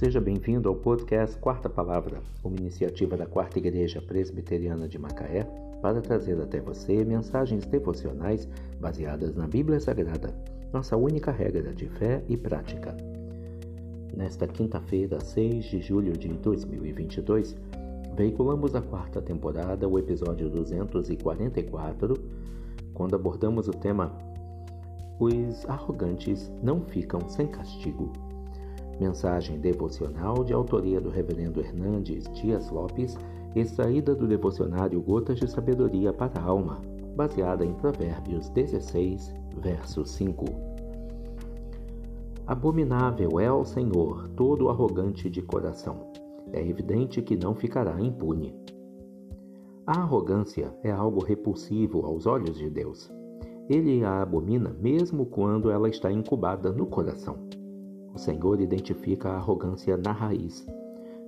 Seja 0.00 0.18
bem-vindo 0.18 0.66
ao 0.66 0.74
podcast 0.74 1.36
Quarta 1.36 1.68
Palavra, 1.68 2.22
uma 2.42 2.56
iniciativa 2.56 3.18
da 3.18 3.26
Quarta 3.26 3.58
Igreja 3.58 4.00
Presbiteriana 4.00 4.88
de 4.88 4.98
Macaé 4.98 5.44
para 5.82 6.00
trazer 6.00 6.40
até 6.40 6.58
você 6.58 7.04
mensagens 7.04 7.66
devocionais 7.66 8.48
baseadas 8.80 9.36
na 9.36 9.46
Bíblia 9.46 9.78
Sagrada, 9.78 10.34
nossa 10.72 10.96
única 10.96 11.30
regra 11.30 11.74
de 11.74 11.86
fé 11.86 12.24
e 12.30 12.34
prática. 12.34 12.96
Nesta 14.16 14.48
quinta-feira, 14.48 15.20
6 15.20 15.66
de 15.66 15.82
julho 15.82 16.16
de 16.16 16.28
2022, 16.28 17.58
veiculamos 18.16 18.74
a 18.74 18.80
quarta 18.80 19.20
temporada, 19.20 19.86
o 19.86 19.98
episódio 19.98 20.48
244, 20.48 22.14
quando 22.94 23.16
abordamos 23.16 23.68
o 23.68 23.72
tema 23.72 24.16
Os 25.18 25.68
arrogantes 25.68 26.50
não 26.62 26.80
ficam 26.80 27.28
sem 27.28 27.46
castigo. 27.46 28.29
Mensagem 29.00 29.58
devocional 29.58 30.44
de 30.44 30.52
autoria 30.52 31.00
do 31.00 31.08
Reverendo 31.08 31.58
Hernandes 31.58 32.30
Dias 32.34 32.70
Lopes, 32.70 33.16
extraída 33.56 34.14
do 34.14 34.28
devocionário 34.28 35.00
Gotas 35.00 35.38
de 35.38 35.50
Sabedoria 35.50 36.12
para 36.12 36.38
a 36.38 36.44
Alma, 36.44 36.82
baseada 37.16 37.64
em 37.64 37.72
Provérbios 37.72 38.50
16, 38.50 39.34
verso 39.56 40.04
5. 40.04 40.44
Abominável 42.46 43.40
é 43.40 43.46
ao 43.46 43.64
Senhor 43.64 44.28
todo 44.36 44.68
arrogante 44.68 45.30
de 45.30 45.40
coração. 45.40 46.12
É 46.52 46.60
evidente 46.60 47.22
que 47.22 47.38
não 47.38 47.54
ficará 47.54 47.98
impune. 47.98 48.54
A 49.86 50.00
arrogância 50.00 50.76
é 50.82 50.90
algo 50.90 51.24
repulsivo 51.24 52.04
aos 52.04 52.26
olhos 52.26 52.58
de 52.58 52.68
Deus. 52.68 53.10
Ele 53.66 54.04
a 54.04 54.20
abomina 54.20 54.76
mesmo 54.78 55.24
quando 55.24 55.70
ela 55.70 55.88
está 55.88 56.12
incubada 56.12 56.70
no 56.70 56.84
coração. 56.84 57.49
O 58.14 58.18
Senhor 58.18 58.60
identifica 58.60 59.30
a 59.30 59.36
arrogância 59.36 59.96
na 59.96 60.12
raiz, 60.12 60.66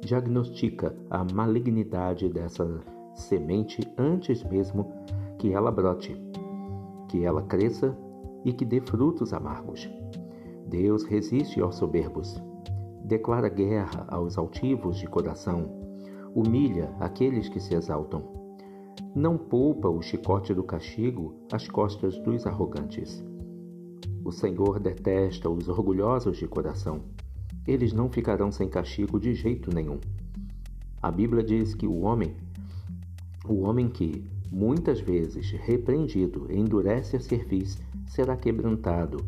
diagnostica 0.00 0.94
a 1.08 1.24
malignidade 1.24 2.28
dessa 2.28 2.82
semente 3.14 3.82
antes 3.96 4.42
mesmo 4.44 4.92
que 5.38 5.52
ela 5.52 5.70
brote, 5.70 6.20
que 7.08 7.24
ela 7.24 7.42
cresça 7.42 7.96
e 8.44 8.52
que 8.52 8.64
dê 8.64 8.80
frutos 8.80 9.32
amargos. 9.32 9.88
Deus 10.66 11.04
resiste 11.04 11.60
aos 11.60 11.76
soberbos, 11.76 12.42
declara 13.04 13.48
guerra 13.48 14.06
aos 14.08 14.38
altivos 14.38 14.96
de 14.96 15.06
coração, 15.06 15.68
humilha 16.34 16.94
aqueles 16.98 17.48
que 17.48 17.60
se 17.60 17.74
exaltam. 17.74 18.22
Não 19.14 19.36
poupa 19.36 19.88
o 19.88 20.00
chicote 20.00 20.54
do 20.54 20.64
castigo 20.64 21.34
às 21.52 21.68
costas 21.68 22.18
dos 22.20 22.46
arrogantes. 22.46 23.22
O 24.24 24.30
Senhor 24.30 24.78
detesta 24.78 25.50
os 25.50 25.68
orgulhosos 25.68 26.36
de 26.36 26.46
coração. 26.46 27.00
Eles 27.66 27.92
não 27.92 28.08
ficarão 28.08 28.52
sem 28.52 28.68
castigo 28.68 29.18
de 29.18 29.34
jeito 29.34 29.74
nenhum. 29.74 29.98
A 31.02 31.10
Bíblia 31.10 31.42
diz 31.42 31.74
que 31.74 31.86
o 31.88 32.02
homem, 32.02 32.36
o 33.48 33.62
homem 33.62 33.88
que, 33.88 34.24
muitas 34.50 35.00
vezes 35.00 35.50
repreendido, 35.50 36.46
endurece 36.50 37.16
a 37.16 37.20
cerviz, 37.20 37.82
será 38.06 38.36
quebrantado, 38.36 39.24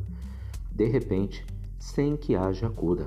de 0.71 0.87
repente, 0.87 1.45
sem 1.79 2.17
que 2.17 2.37
haja 2.37 2.71
cura. 2.71 3.05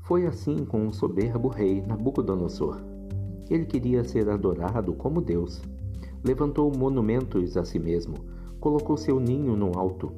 Foi 0.00 0.24
assim 0.24 0.64
com 0.64 0.86
o 0.86 0.92
soberbo 0.92 1.48
rei 1.48 1.82
Nabucodonosor. 1.82 2.80
Ele 3.50 3.66
queria 3.66 4.04
ser 4.04 4.30
adorado 4.30 4.94
como 4.94 5.20
Deus. 5.20 5.60
Levantou 6.24 6.74
monumentos 6.74 7.56
a 7.58 7.64
si 7.64 7.78
mesmo, 7.78 8.14
colocou 8.58 8.96
seu 8.96 9.20
ninho 9.20 9.54
no 9.54 9.78
alto, 9.78 10.12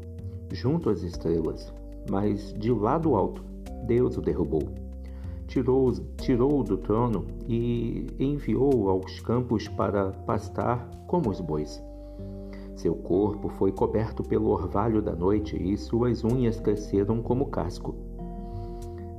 junto 0.53 0.91
às 0.91 1.03
estrelas, 1.03 1.73
mas 2.11 2.53
de 2.55 2.73
lado 2.73 3.15
alto 3.15 3.43
Deus 3.87 4.17
o 4.17 4.21
derrubou. 4.21 4.63
Tirou-o 5.47 5.93
tirou 6.19 6.63
do 6.63 6.77
trono 6.77 7.27
e 7.49 8.07
enviou 8.19 8.91
aos 8.91 9.19
campos 9.21 9.67
para 9.67 10.11
pastar 10.11 10.89
como 11.07 11.31
os 11.31 11.41
bois. 11.41 11.83
Seu 12.77 12.95
corpo 12.95 13.49
foi 13.49 13.73
coberto 13.73 14.23
pelo 14.23 14.51
orvalho 14.51 15.01
da 15.01 15.17
noite 15.17 15.57
e 15.57 15.77
suas 15.77 16.23
unhas 16.23 16.61
cresceram 16.61 17.23
como 17.23 17.47
casco. 17.47 17.95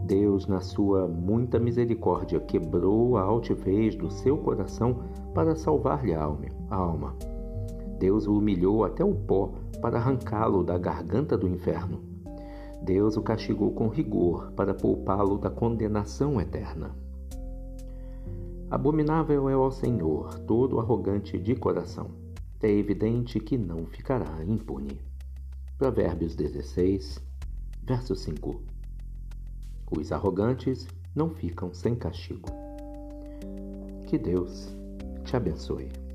Deus, 0.06 0.48
na 0.48 0.62
sua 0.62 1.08
muita 1.08 1.60
misericórdia, 1.60 2.40
quebrou 2.40 3.18
a 3.18 3.22
altivez 3.22 3.96
do 3.96 4.10
seu 4.10 4.38
coração 4.38 5.00
para 5.34 5.56
salvar-lhe 5.56 6.14
a 6.14 6.24
alma. 6.70 7.16
Deus 8.00 8.26
o 8.26 8.38
humilhou 8.38 8.86
até 8.86 9.04
o 9.04 9.14
pó 9.14 9.52
para 9.82 9.98
arrancá-lo 9.98 10.64
da 10.64 10.78
garganta 10.78 11.38
do 11.38 11.48
inferno. 11.48 12.02
Deus 12.82 13.18
o 13.18 13.22
castigou 13.22 13.74
com 13.74 13.90
rigor 13.90 14.54
para 14.54 14.74
poupá-lo 14.74 15.38
da 15.38 15.50
condenação 15.50 16.40
eterna. 16.40 16.96
Abominável 18.72 19.50
é 19.50 19.54
ao 19.54 19.70
Senhor 19.70 20.40
todo 20.40 20.80
arrogante 20.80 21.38
de 21.38 21.56
coração. 21.56 22.12
É 22.62 22.72
evidente 22.72 23.40
que 23.40 23.58
não 23.58 23.86
ficará 23.86 24.44
impune. 24.46 25.00
Provérbios 25.78 26.36
16, 26.36 27.22
verso 27.84 28.16
5. 28.16 28.62
Os 29.92 30.12
arrogantes 30.12 30.88
não 31.16 31.30
ficam 31.32 31.74
sem 31.74 31.96
castigo. 31.96 32.50
Que 34.08 34.18
Deus 34.18 34.74
te 35.26 35.36
abençoe. 35.36 36.09